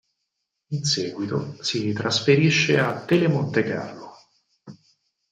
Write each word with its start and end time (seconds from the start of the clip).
In 0.69 0.83
seguito 0.83 1.61
si 1.61 1.93
trasferisce 1.93 2.79
a 2.79 3.05
Telemontecarlo. 3.05 4.13